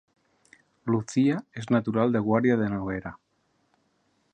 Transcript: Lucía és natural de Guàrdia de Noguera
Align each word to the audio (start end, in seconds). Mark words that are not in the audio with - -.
Lucía 0.93 1.37
és 1.63 1.69
natural 1.77 2.17
de 2.17 2.25
Guàrdia 2.31 2.59
de 2.63 2.71
Noguera 2.75 3.17